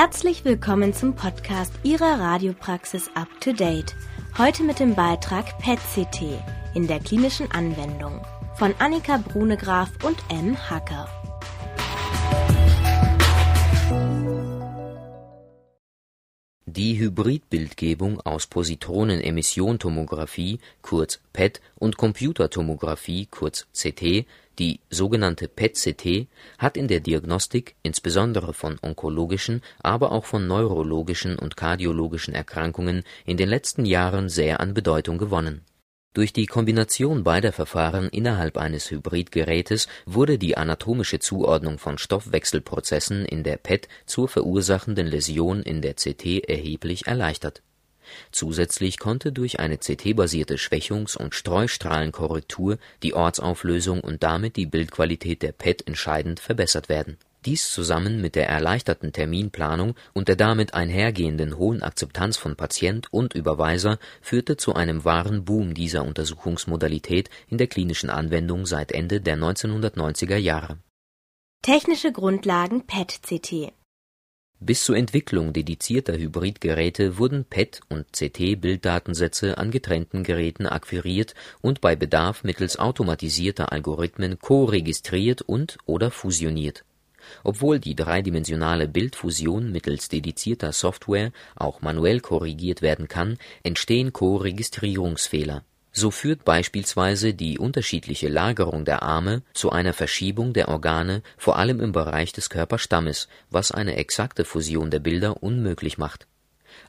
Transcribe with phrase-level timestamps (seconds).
[0.00, 3.96] Herzlich willkommen zum Podcast Ihrer Radiopraxis Up to Date.
[4.38, 6.40] Heute mit dem Beitrag PET-CT
[6.74, 8.20] in der klinischen Anwendung
[8.54, 10.56] von Annika Brunegraf und M.
[10.70, 11.08] Hacker.
[16.70, 24.26] Die Hybridbildgebung aus Positronenemissiontomographie kurz PET und Computertomographie kurz CT,
[24.58, 26.26] die sogenannte PET-CT,
[26.58, 33.38] hat in der Diagnostik insbesondere von onkologischen, aber auch von neurologischen und kardiologischen Erkrankungen in
[33.38, 35.62] den letzten Jahren sehr an Bedeutung gewonnen
[36.18, 43.44] durch die Kombination beider Verfahren innerhalb eines Hybridgerätes wurde die anatomische Zuordnung von Stoffwechselprozessen in
[43.44, 47.62] der PET zur verursachenden Läsion in der CT erheblich erleichtert.
[48.32, 55.52] Zusätzlich konnte durch eine CT-basierte Schwächungs und Streustrahlenkorrektur die Ortsauflösung und damit die Bildqualität der
[55.52, 61.82] PET entscheidend verbessert werden dies zusammen mit der erleichterten Terminplanung und der damit einhergehenden hohen
[61.82, 68.10] Akzeptanz von Patient und Überweiser führte zu einem wahren Boom dieser Untersuchungsmodalität in der klinischen
[68.10, 70.78] Anwendung seit Ende der 1990er Jahre.
[71.62, 73.72] Technische Grundlagen PET-CT
[74.60, 81.94] Bis zur Entwicklung dedizierter Hybridgeräte wurden PET und CT-Bilddatensätze an getrennten Geräten akquiriert und bei
[81.94, 86.84] Bedarf mittels automatisierter Algorithmen koregistriert und/oder fusioniert
[87.44, 95.64] obwohl die dreidimensionale Bildfusion mittels dedizierter Software auch manuell korrigiert werden kann, entstehen Koregistrierungsfehler.
[95.92, 101.80] So führt beispielsweise die unterschiedliche Lagerung der Arme zu einer Verschiebung der Organe vor allem
[101.80, 106.28] im Bereich des Körperstammes, was eine exakte Fusion der Bilder unmöglich macht.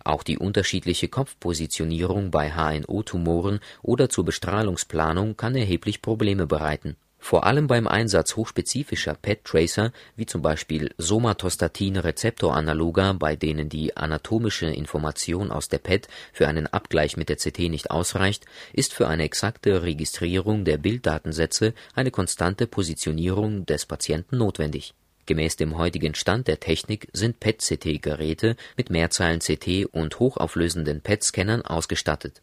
[0.03, 7.67] Auch die unterschiedliche Kopfpositionierung bei HNO-Tumoren oder zur Bestrahlungsplanung kann erheblich Probleme bereiten vor allem
[7.67, 15.79] beim Einsatz hochspezifischer PET-Tracer wie zum Beispiel Somatostatin-Rezeptoranaloga, bei denen die anatomische Information aus der
[15.79, 20.77] PET für einen Abgleich mit der CT nicht ausreicht, ist für eine exakte Registrierung der
[20.77, 24.93] Bilddatensätze eine konstante Positionierung des Patienten notwendig.
[25.25, 32.41] Gemäß dem heutigen Stand der Technik sind PET-CT-Geräte mit Mehrzeilen-CT und hochauflösenden PET-Scannern ausgestattet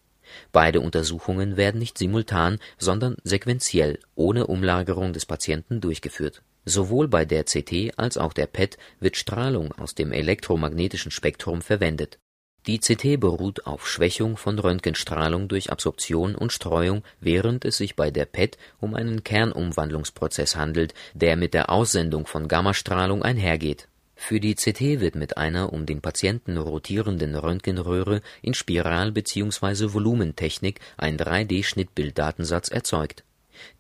[0.53, 6.43] Beide Untersuchungen werden nicht simultan, sondern sequenziell ohne Umlagerung des Patienten durchgeführt.
[6.65, 12.19] Sowohl bei der CT als auch der PET wird Strahlung aus dem elektromagnetischen Spektrum verwendet.
[12.67, 18.11] Die CT beruht auf Schwächung von Röntgenstrahlung durch Absorption und Streuung, während es sich bei
[18.11, 23.87] der PET um einen Kernumwandlungsprozess handelt, der mit der Aussendung von Gammastrahlung einhergeht
[24.19, 29.93] für die CT wird mit einer um den Patienten rotierenden Röntgenröhre in Spiral bzw.
[29.93, 33.25] Volumentechnik ein 3D-Schnittbilddatensatz erzeugt.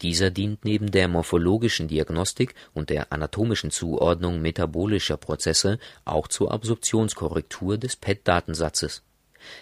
[0.02, 7.78] Dieser dient neben der morphologischen Diagnostik und der anatomischen Zuordnung metabolischer Prozesse auch zur Absorptionskorrektur
[7.78, 9.02] des PET-Datensatzes.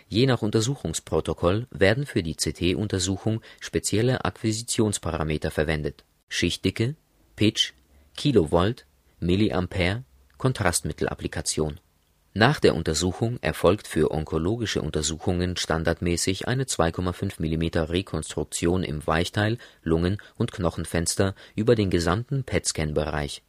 [0.08, 6.96] Je nach Untersuchungsprotokoll werden für die CT-Untersuchung spezielle Akquisitionsparameter verwendet (Schichtdicke,
[7.36, 7.72] Pitch,
[8.16, 8.86] Kilovolt,
[9.20, 10.04] Milliampere
[10.38, 11.80] Kontrastmittelapplikation.
[12.36, 20.18] Nach der Untersuchung erfolgt für onkologische Untersuchungen standardmäßig eine 2,5 mm Rekonstruktion im Weichteil Lungen
[20.34, 23.44] und Knochenfenster über den gesamten PET-Scan-Bereich.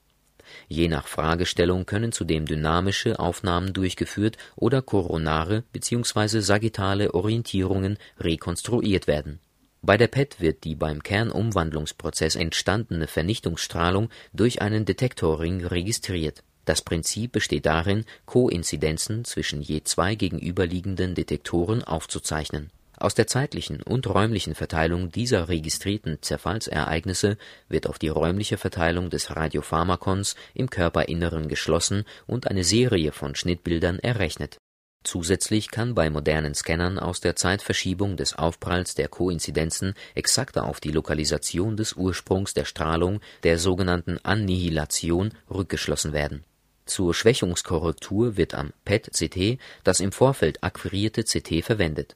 [0.67, 6.41] Je nach Fragestellung können zudem dynamische Aufnahmen durchgeführt oder koronare bzw.
[6.41, 9.39] sagittale Orientierungen rekonstruiert werden.
[9.81, 17.31] Bei der PET wird die beim Kernumwandlungsprozess entstandene Vernichtungsstrahlung durch einen Detektorring registriert das Prinzip
[17.31, 22.71] besteht darin, Koinzidenzen zwischen je zwei gegenüberliegenden Detektoren aufzuzeichnen.
[22.97, 27.37] Aus der zeitlichen und räumlichen Verteilung dieser registrierten Zerfallsereignisse
[27.67, 33.99] wird auf die räumliche Verteilung des Radiopharmakons im Körperinneren geschlossen und eine Serie von Schnittbildern
[33.99, 34.57] errechnet.
[35.03, 40.91] Zusätzlich kann bei modernen Scannern aus der Zeitverschiebung des Aufpralls der Koinzidenzen exakter auf die
[40.91, 46.43] Lokalisation des Ursprungs der Strahlung, der sogenannten Annihilation, rückgeschlossen werden
[46.85, 52.15] zur Schwächungskorrektur wird am PET-CT das im Vorfeld akquirierte CT verwendet.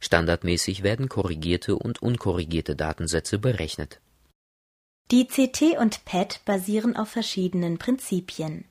[0.00, 4.00] Standardmäßig werden korrigierte und unkorrigierte Datensätze berechnet.
[5.10, 8.64] Die CT und PET basieren auf verschiedenen Prinzipien.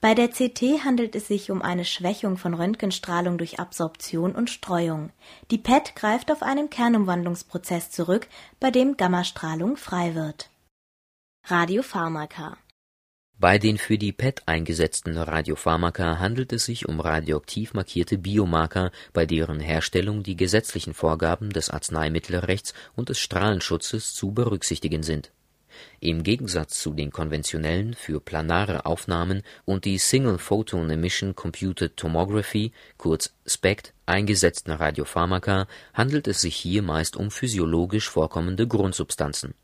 [0.00, 5.10] Bei der CT handelt es sich um eine Schwächung von Röntgenstrahlung durch Absorption und Streuung.
[5.50, 8.28] Die PET greift auf einen Kernumwandlungsprozess zurück,
[8.60, 10.50] bei dem Gammastrahlung frei wird.
[11.46, 12.56] Radiopharmaka
[13.38, 19.26] bei den für die PET eingesetzten Radiopharmaka handelt es sich um radioaktiv markierte Biomarker, bei
[19.26, 25.32] deren Herstellung die gesetzlichen Vorgaben des Arzneimittelrechts und des Strahlenschutzes zu berücksichtigen sind.
[26.00, 32.72] Im Gegensatz zu den konventionellen, für planare Aufnahmen und die Single Photon Emission Computed Tomography
[32.96, 39.54] (kurz SPECT) eingesetzten Radiopharmaka handelt es sich hier meist um physiologisch vorkommende Grundsubstanzen.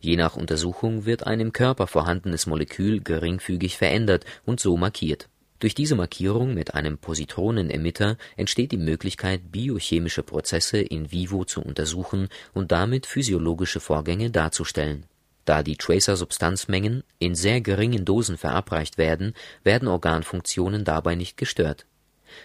[0.00, 5.28] Je nach Untersuchung wird ein im Körper vorhandenes Molekül geringfügig verändert und so markiert.
[5.60, 12.28] Durch diese Markierung mit einem Positronenemitter entsteht die Möglichkeit, biochemische Prozesse in vivo zu untersuchen
[12.52, 15.06] und damit physiologische Vorgänge darzustellen.
[15.44, 21.86] Da die Tracer-Substanzmengen in sehr geringen Dosen verabreicht werden, werden Organfunktionen dabei nicht gestört.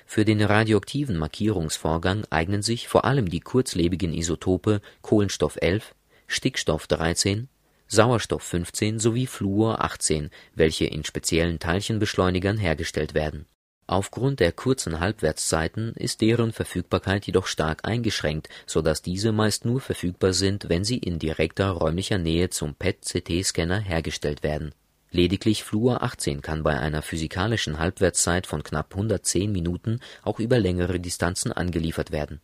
[0.06, 5.96] Für den radioaktiven Markierungsvorgang eignen sich vor allem die kurzlebigen Isotope Kohlenstoff 11
[6.32, 7.50] Stickstoff 13,
[7.88, 13.48] Sauerstoff 15 sowie Fluor 18, welche in speziellen Teilchenbeschleunigern hergestellt werden.
[13.88, 19.82] Aufgrund der kurzen Halbwertszeiten ist deren Verfügbarkeit jedoch stark eingeschränkt, so dass diese meist nur
[19.82, 24.76] verfügbar sind, wenn sie in direkter räumlicher Nähe zum PET-CT-Scanner hergestellt werden.
[25.10, 31.00] Lediglich Fluor 18 kann bei einer physikalischen Halbwertszeit von knapp 110 Minuten auch über längere
[31.00, 32.40] Distanzen angeliefert werden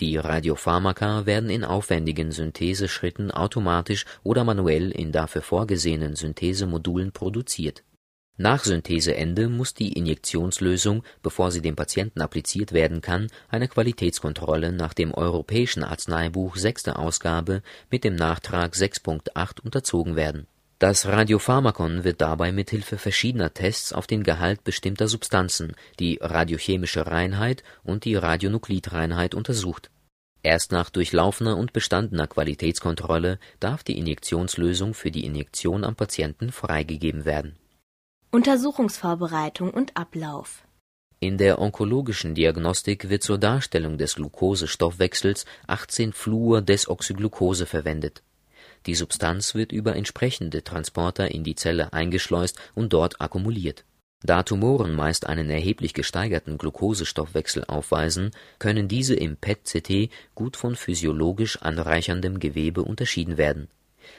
[0.00, 7.84] die Radiopharmaka werden in aufwendigen Syntheseschritten automatisch oder manuell in dafür vorgesehenen Synthesemodulen produziert.
[8.36, 14.94] Nach Syntheseende muss die Injektionslösung, bevor sie dem Patienten appliziert werden kann, einer Qualitätskontrolle nach
[14.94, 20.46] dem Europäischen Arzneibuch sechste Ausgabe mit dem Nachtrag 6.8 unterzogen werden
[20.78, 27.64] das Radiopharmakon wird dabei mithilfe verschiedener Tests auf den Gehalt bestimmter Substanzen, die radiochemische Reinheit
[27.82, 29.90] und die Radionuklidreinheit untersucht.
[30.44, 37.24] Erst nach durchlaufener und bestandener Qualitätskontrolle darf die Injektionslösung für die Injektion am Patienten freigegeben
[37.24, 37.56] werden.
[38.30, 40.62] Untersuchungsvorbereitung und Ablauf
[41.18, 48.22] In der onkologischen Diagnostik wird zur Darstellung des Glukosestoffwechsels 18-Fluor-Desoxyglucose verwendet
[48.86, 53.84] die Substanz wird über entsprechende Transporter in die Zelle eingeschleust und dort akkumuliert.
[54.22, 61.62] Da Tumoren meist einen erheblich gesteigerten Glukosestoffwechsel aufweisen, können diese im PET-CT gut von physiologisch
[61.62, 63.68] anreicherndem Gewebe unterschieden werden.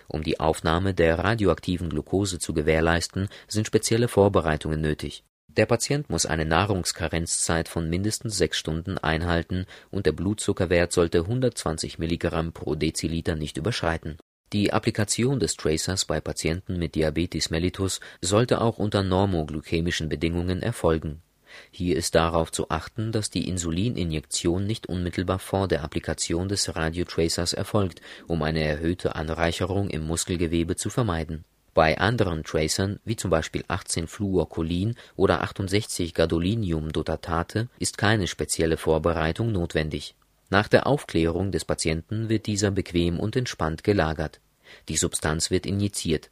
[0.08, 5.26] Um die Aufnahme der radioaktiven Glukose zu gewährleisten, sind spezielle Vorbereitungen nötig.
[5.50, 12.00] Der Patient muss eine Nahrungskarenzzeit von mindestens sechs Stunden einhalten und der Blutzuckerwert sollte 120
[12.00, 14.18] Milligramm pro Deziliter nicht überschreiten
[14.52, 21.22] die Applikation des Tracers bei Patienten mit Diabetes mellitus sollte auch unter normoglykämischen Bedingungen erfolgen.
[21.70, 27.54] Hier ist darauf zu achten, dass die Insulininjektion nicht unmittelbar vor der Applikation des Radiotracers
[27.54, 31.46] erfolgt, um eine erhöhte Anreicherung im Muskelgewebe zu vermeiden.
[31.76, 40.16] Bei anderen Tracern, wie zum Beispiel 18-Fluorcholin oder 68-Gadolinium-Dotatate, ist keine spezielle Vorbereitung notwendig
[40.50, 44.42] nach der Aufklärung des Patienten wird dieser bequem und entspannt gelagert.
[44.88, 46.32] Die Substanz wird injiziert.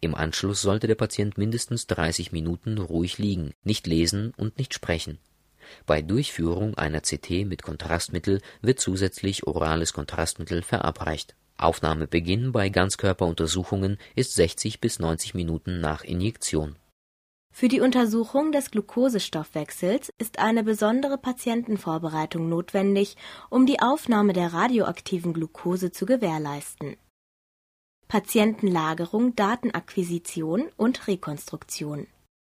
[0.00, 5.18] Im Anschluss sollte der Patient mindestens 30 Minuten ruhig liegen, nicht lesen und nicht sprechen.
[5.86, 11.34] Bei Durchführung einer CT mit Kontrastmittel wird zusätzlich orales Kontrastmittel verabreicht.
[11.58, 16.76] Aufnahmebeginn bei Ganzkörperuntersuchungen ist 60 bis 90 Minuten nach Injektion
[17.58, 23.16] für die Untersuchung des Glukosestoffwechsels ist eine besondere Patientenvorbereitung notwendig,
[23.50, 26.96] um die Aufnahme der radioaktiven Glukose zu gewährleisten.
[28.06, 32.06] Patientenlagerung, Datenakquisition und Rekonstruktion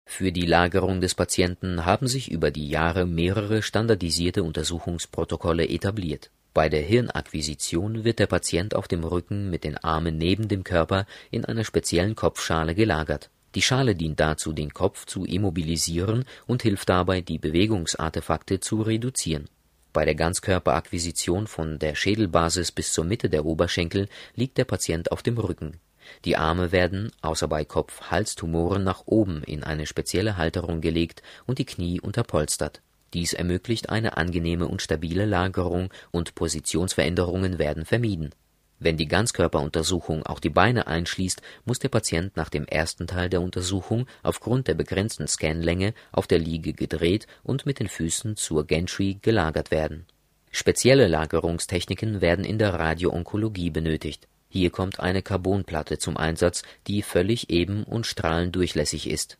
[0.05, 6.29] Für die Lagerung des Patienten haben sich über die Jahre mehrere standardisierte Untersuchungsprotokolle etabliert.
[6.53, 11.05] Bei der Hirnakquisition wird der Patient auf dem Rücken mit den Armen neben dem Körper
[11.31, 16.89] in einer speziellen Kopfschale gelagert die Schale dient dazu, den Kopf zu immobilisieren und hilft
[16.89, 19.49] dabei, die Bewegungsartefakte zu reduzieren.
[19.91, 25.23] Bei der Ganzkörperakquisition von der Schädelbasis bis zur Mitte der Oberschenkel liegt der Patient auf
[25.23, 25.79] dem Rücken.
[26.25, 31.65] Die Arme werden, außer bei Kopf-Hals-Tumoren, nach oben in eine spezielle Halterung gelegt und die
[31.65, 32.81] Knie unterpolstert.
[33.13, 38.31] Dies ermöglicht eine angenehme und stabile Lagerung und Positionsveränderungen werden vermieden
[38.79, 43.41] wenn die Ganzkörperuntersuchung auch die Beine einschließt, muss der Patient nach dem ersten Teil der
[43.41, 49.19] Untersuchung aufgrund der begrenzten Scanlänge auf der Liege gedreht und mit den Füßen zur Gantry
[49.21, 50.05] gelagert werden.
[50.51, 54.27] Spezielle Lagerungstechniken werden in der Radioonkologie benötigt.
[54.47, 59.37] Hier kommt eine Carbonplatte zum Einsatz, die völlig eben und strahlendurchlässig ist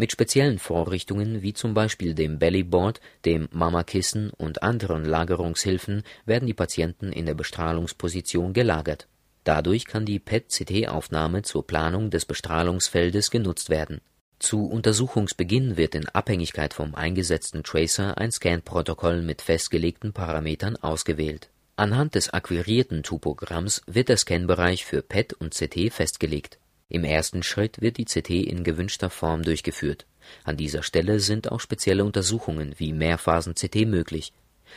[0.00, 6.54] mit speziellen Vorrichtungen wie zum Beispiel dem Bellyboard, dem Mamakissen und anderen Lagerungshilfen werden die
[6.54, 9.08] Patienten in der Bestrahlungsposition gelagert.
[9.44, 14.00] Dadurch kann die PET-CT-Aufnahme zur Planung des Bestrahlungsfeldes genutzt werden.
[14.38, 21.50] Zu Untersuchungsbeginn wird in Abhängigkeit vom eingesetzten Tracer ein Scan-Protokoll mit festgelegten Parametern ausgewählt.
[21.76, 26.58] Anhand des akquirierten Topogramms wird der Scanbereich für PET und CT festgelegt
[26.90, 30.06] Im ersten Schritt wird die CT in gewünschter Form durchgeführt.
[30.42, 34.32] An dieser Stelle sind auch spezielle Untersuchungen wie Mehrphasen-CT möglich.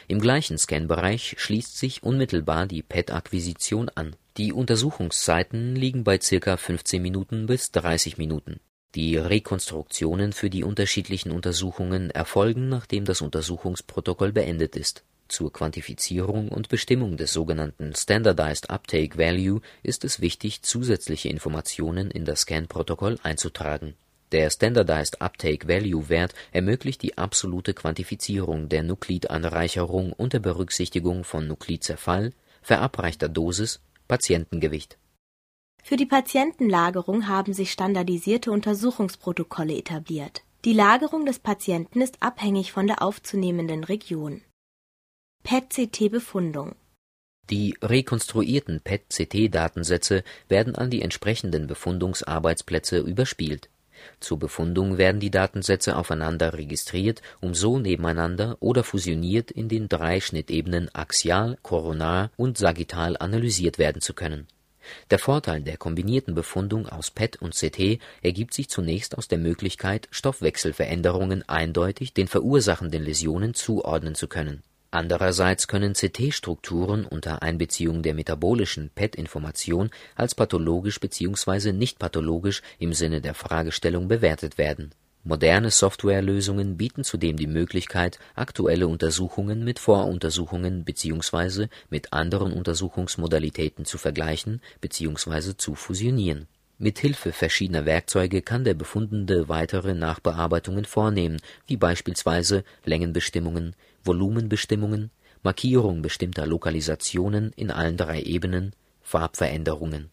[0.07, 4.15] Im gleichen Scanbereich schließt sich unmittelbar die PET-Akquisition an.
[4.37, 6.55] Die Untersuchungszeiten liegen bei ca.
[6.55, 8.59] 15 Minuten bis 30 Minuten.
[8.93, 16.69] Die Rekonstruktionen für die unterschiedlichen Untersuchungen erfolgen, nachdem das Untersuchungsprotokoll beendet ist zur Quantifizierung und
[16.69, 23.95] Bestimmung des sogenannten Standardized Uptake Value ist es wichtig, zusätzliche Informationen in das Scan-Protokoll einzutragen.
[24.31, 32.33] Der Standardized Uptake Value Wert ermöglicht die absolute Quantifizierung der Nukleidanreicherung unter Berücksichtigung von Nukleidzerfall,
[32.61, 34.97] verabreichter Dosis, Patientengewicht.
[35.83, 40.43] Für die Patientenlagerung haben sich standardisierte Untersuchungsprotokolle etabliert.
[40.65, 44.41] Die Lagerung des Patienten ist abhängig von der aufzunehmenden Region
[45.45, 46.75] PET-CT-Befundung
[47.49, 53.69] Die rekonstruierten PET-CT-Datensätze werden an die entsprechenden Befundungsarbeitsplätze überspielt.
[54.21, 60.21] Zur Befundung werden die Datensätze aufeinander registriert, um so nebeneinander oder fusioniert in den drei
[60.21, 64.47] Schnittebenen axial, koronar und sagittal analysiert werden zu können.
[65.11, 70.07] Der Vorteil der kombinierten Befundung aus PET und CT ergibt sich zunächst aus der Möglichkeit,
[70.09, 78.91] Stoffwechselveränderungen eindeutig den verursachenden Läsionen zuordnen zu können Andererseits können CT-Strukturen unter Einbeziehung der metabolischen
[78.93, 81.71] PET-Information als pathologisch bzw.
[81.71, 84.91] nicht pathologisch im Sinne der Fragestellung bewertet werden.
[85.23, 91.69] Moderne Softwarelösungen bieten zudem die Möglichkeit, aktuelle Untersuchungen mit Voruntersuchungen bzw.
[91.89, 95.57] mit anderen Untersuchungsmodalitäten zu vergleichen bzw.
[95.57, 96.45] zu fusionieren.
[96.77, 105.11] Mithilfe verschiedener Werkzeuge kann der Befundende weitere Nachbearbeitungen vornehmen, wie beispielsweise Längenbestimmungen Volumenbestimmungen,
[105.43, 110.09] Markierung bestimmter Lokalisationen in allen drei Ebenen, Farbveränderungen.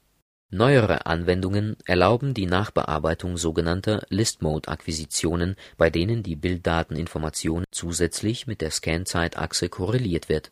[0.50, 9.68] Neuere Anwendungen erlauben die Nachbearbeitung sogenannter List-Mode-Akquisitionen, bei denen die Bilddateninformation zusätzlich mit der Scanzeitachse
[9.68, 10.50] korreliert wird.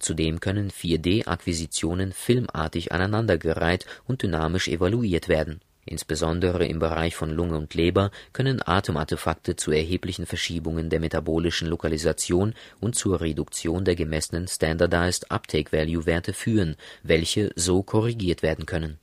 [0.00, 7.74] Zudem können 4D-Akquisitionen filmartig aneinandergereiht und dynamisch evaluiert werden Insbesondere im Bereich von Lunge und
[7.74, 15.30] Leber können Atemartefakte zu erheblichen Verschiebungen der metabolischen Lokalisation und zur Reduktion der gemessenen Standardized
[15.30, 18.98] Uptake Value Werte führen, welche so korrigiert werden können.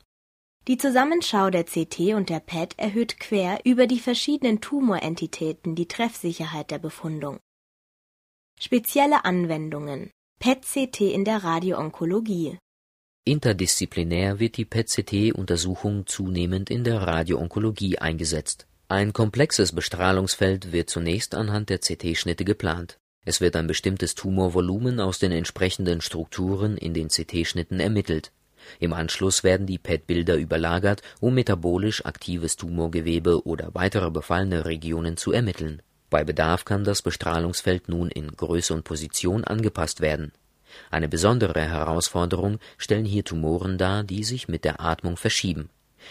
[0.68, 6.72] Die Zusammenschau der CT und der PET erhöht quer über die verschiedenen Tumorentitäten die Treffsicherheit
[6.72, 7.40] der Befundung.
[8.60, 12.58] Spezielle Anwendungen PET-CT in der Radioonkologie
[13.28, 18.68] Interdisziplinär wird die PET-CT-Untersuchung zunehmend in der Radioonkologie eingesetzt.
[18.88, 22.98] Ein komplexes Bestrahlungsfeld wird zunächst anhand der CT-Schnitte geplant.
[23.26, 28.32] Es wird ein bestimmtes Tumorvolumen aus den entsprechenden Strukturen in den CT-Schnitten ermittelt.
[28.80, 35.34] Im Anschluss werden die PET-Bilder überlagert, um metabolisch aktives Tumorgewebe oder weitere befallene Regionen zu
[35.34, 35.82] ermitteln.
[36.10, 40.32] Bei Bedarf kann das Bestrahlungsfeld nun in Größe und Position angepasst werden
[40.92, 45.70] eine besondere Herausforderung stellen hier Tumoren dar, die sich mit der Atmung verschieben.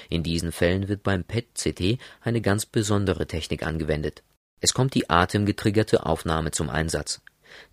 [0.09, 4.23] In diesen Fällen wird beim PET-CT eine ganz besondere Technik angewendet.
[4.61, 7.21] Es kommt die atemgetriggerte Aufnahme zum Einsatz.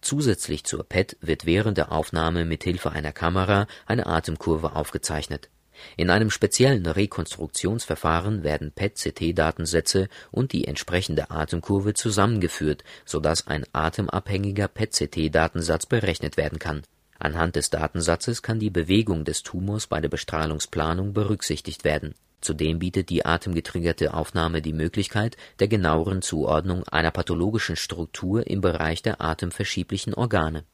[0.01, 5.49] Zusätzlich zur PET wird während der Aufnahme mit Hilfe einer Kamera eine Atemkurve aufgezeichnet.
[5.97, 15.85] In einem speziellen Rekonstruktionsverfahren werden PET-CT-Datensätze und die entsprechende Atemkurve zusammengeführt, sodass ein atemabhängiger PET-CT-Datensatz
[15.85, 16.83] berechnet werden kann.
[17.19, 22.15] Anhand des Datensatzes kann die Bewegung des Tumors bei der Bestrahlungsplanung berücksichtigt werden.
[22.41, 29.01] Zudem bietet die atemgetriggerte Aufnahme die Möglichkeit der genaueren Zuordnung einer pathologischen Struktur im Bereich
[29.01, 30.65] der atemverschieblichen Organe.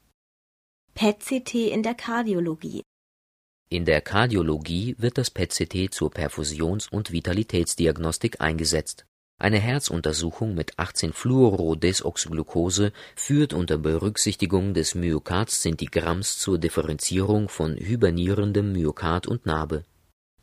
[0.94, 2.82] PET-CT in der Kardiologie
[3.72, 9.06] in der Kardiologie wird das PET-CT zur Perfusions und Vitalitätsdiagnostik eingesetzt.
[9.38, 19.46] Eine Herzuntersuchung mit 18-Fluorodesoxyglucose führt unter Berücksichtigung des Myokard-Szintigramms zur Differenzierung von hibernierendem Myokard und
[19.46, 19.84] Narbe.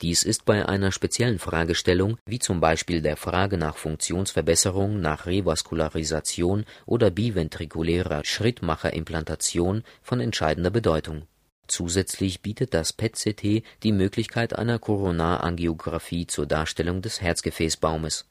[0.01, 6.63] Dies ist bei einer speziellen Fragestellung, wie zum Beispiel der Frage nach Funktionsverbesserung nach Revaskularisation
[6.85, 11.27] oder biventrikulärer Schrittmacherimplantation, von entscheidender Bedeutung
[11.67, 18.25] Zusätzlich bietet das PET-CT die Möglichkeit einer Koronarangiographie zur Darstellung des Herzgefäßbaumes.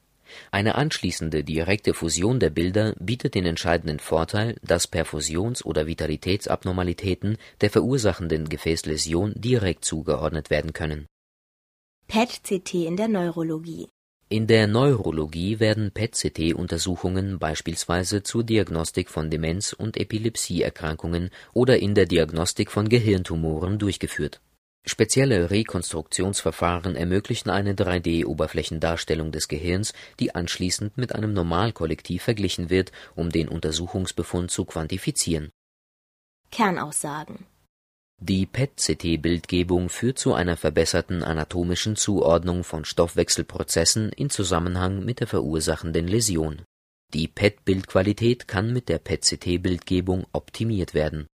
[0.51, 7.69] Eine anschließende direkte Fusion der Bilder bietet den entscheidenden Vorteil, dass Perfusions oder Vitalitätsabnormalitäten der
[7.69, 11.05] verursachenden Gefäßläsion direkt zugeordnet werden können.
[12.07, 13.87] PET-CT in der Neurologie
[14.29, 22.07] in der Neurologie werden PET-CT-Untersuchungen beispielsweise zur Diagnostik von Demenz und Epilepsieerkrankungen oder in der
[22.07, 24.41] Diagnostik von Gehirntumoren durchgeführt.
[24.85, 33.29] Spezielle Rekonstruktionsverfahren ermöglichen eine 3D-Oberflächendarstellung des Gehirns, die anschließend mit einem Normalkollektiv verglichen wird, um
[33.29, 35.51] den Untersuchungsbefund zu quantifizieren.
[36.51, 37.45] Kernaussagen
[38.19, 46.07] Die PET-CT-Bildgebung führt zu einer verbesserten anatomischen Zuordnung von Stoffwechselprozessen in Zusammenhang mit der verursachenden
[46.07, 46.63] Läsion.
[47.13, 51.27] Die PET-Bildqualität kann mit der PET-CT-Bildgebung optimiert werden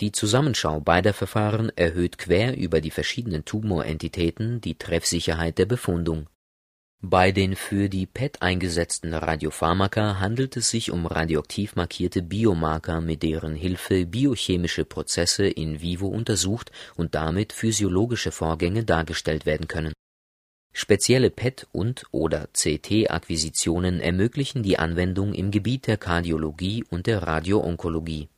[0.00, 6.26] die Zusammenschau beider Verfahren erhöht quer über die verschiedenen Tumorentitäten die Treffsicherheit der Befundung.
[7.02, 13.22] Bei den für die PET eingesetzten Radiopharmaka handelt es sich um radioaktiv markierte Biomarker, mit
[13.22, 19.94] deren Hilfe biochemische Prozesse in vivo untersucht und damit physiologische Vorgänge dargestellt werden können.
[20.74, 28.28] Spezielle PET und/oder CT-Akquisitionen ermöglichen die Anwendung im Gebiet der Kardiologie und der Radioonkologie